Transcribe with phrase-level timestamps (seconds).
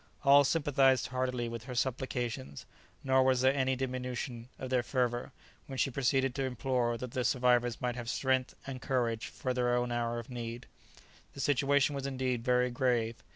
[0.23, 2.65] All sympathized heartily with her supplications,
[3.03, 5.31] nor was there any diminution of their fervour
[5.67, 9.75] when she proceeded to implore that the survivors might have strength and courage for their
[9.75, 10.65] own hour of need.
[11.35, 13.17] The situation was indeed very grave.